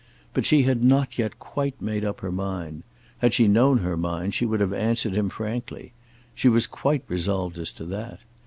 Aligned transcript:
But 0.33 0.47
she 0.47 0.63
had 0.63 0.83
not 0.83 1.19
yet 1.19 1.37
quite 1.37 1.79
made 1.79 2.03
up 2.03 2.21
her 2.21 2.31
mind. 2.31 2.81
Had 3.19 3.35
she 3.35 3.47
known 3.47 3.77
her 3.77 3.95
mind, 3.95 4.33
she 4.33 4.47
would 4.47 4.59
have 4.59 4.73
answered 4.73 5.13
him 5.13 5.29
frankly. 5.29 5.93
She 6.33 6.49
was 6.49 6.65
quite 6.65 7.03
resolved 7.07 7.59
as 7.59 7.71
to 7.73 7.85
that. 7.85 8.21